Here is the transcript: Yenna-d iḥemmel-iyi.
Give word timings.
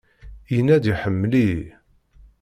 Yenna-d 0.53 0.85
iḥemmel-iyi. 0.93 1.63